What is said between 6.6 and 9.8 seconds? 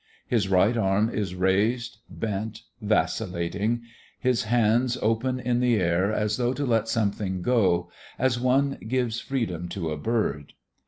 let something go, as one gives freedom